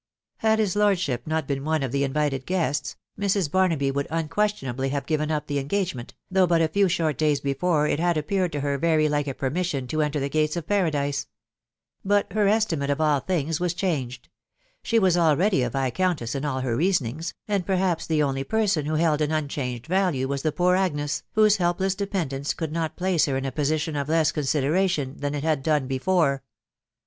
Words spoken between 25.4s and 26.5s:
had done before.